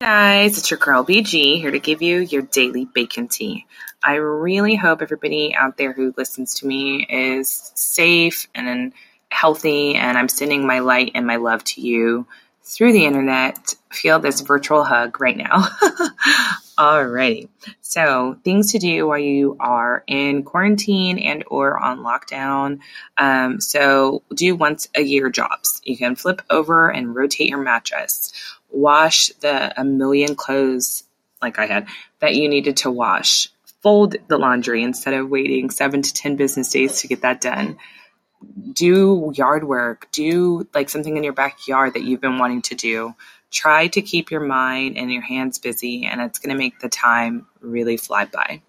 guys, 0.00 0.56
it's 0.56 0.70
your 0.70 0.78
girl 0.78 1.04
BG 1.04 1.60
here 1.60 1.70
to 1.70 1.78
give 1.78 2.00
you 2.00 2.20
your 2.20 2.40
daily 2.40 2.86
bacon 2.86 3.28
tea. 3.28 3.66
I 4.02 4.14
really 4.14 4.74
hope 4.74 5.02
everybody 5.02 5.54
out 5.54 5.76
there 5.76 5.92
who 5.92 6.14
listens 6.16 6.54
to 6.54 6.66
me 6.66 7.06
is 7.06 7.70
safe 7.74 8.48
and 8.54 8.94
healthy, 9.30 9.96
and 9.96 10.16
I'm 10.16 10.30
sending 10.30 10.66
my 10.66 10.78
light 10.78 11.12
and 11.14 11.26
my 11.26 11.36
love 11.36 11.62
to 11.64 11.82
you 11.82 12.26
through 12.64 12.94
the 12.94 13.04
internet. 13.04 13.74
Feel 13.92 14.18
this 14.20 14.40
virtual 14.40 14.84
hug 14.84 15.20
right 15.20 15.36
now. 15.36 15.68
Alrighty. 16.80 17.50
So 17.82 18.38
things 18.42 18.72
to 18.72 18.78
do 18.78 19.06
while 19.06 19.18
you 19.18 19.58
are 19.60 20.02
in 20.06 20.44
quarantine 20.44 21.18
and 21.18 21.44
or 21.48 21.78
on 21.78 21.98
lockdown. 21.98 22.78
Um, 23.18 23.60
so 23.60 24.22
do 24.34 24.56
once 24.56 24.88
a 24.94 25.02
year 25.02 25.28
jobs. 25.28 25.82
You 25.84 25.98
can 25.98 26.16
flip 26.16 26.40
over 26.48 26.88
and 26.88 27.14
rotate 27.14 27.50
your 27.50 27.62
mattress 27.62 28.32
wash 28.70 29.28
the 29.40 29.78
a 29.80 29.84
million 29.84 30.34
clothes 30.34 31.04
like 31.42 31.58
I 31.58 31.66
had 31.66 31.88
that 32.20 32.34
you 32.34 32.48
needed 32.48 32.78
to 32.78 32.90
wash. 32.90 33.48
Fold 33.82 34.16
the 34.28 34.38
laundry 34.38 34.82
instead 34.82 35.14
of 35.14 35.30
waiting 35.30 35.70
seven 35.70 36.02
to 36.02 36.12
10 36.14 36.36
business 36.36 36.70
days 36.70 37.00
to 37.00 37.08
get 37.08 37.22
that 37.22 37.40
done. 37.40 37.78
Do 38.72 39.32
yard 39.34 39.64
work, 39.64 40.08
do 40.12 40.66
like 40.74 40.88
something 40.88 41.16
in 41.16 41.24
your 41.24 41.32
backyard 41.32 41.94
that 41.94 42.04
you've 42.04 42.20
been 42.20 42.38
wanting 42.38 42.62
to 42.62 42.74
do. 42.74 43.14
Try 43.50 43.88
to 43.88 44.00
keep 44.00 44.30
your 44.30 44.40
mind 44.40 44.96
and 44.96 45.12
your 45.12 45.22
hands 45.22 45.58
busy, 45.58 46.06
and 46.06 46.20
it's 46.20 46.38
going 46.38 46.54
to 46.54 46.58
make 46.58 46.80
the 46.80 46.88
time 46.88 47.46
really 47.60 47.96
fly 47.96 48.24
by. 48.26 48.62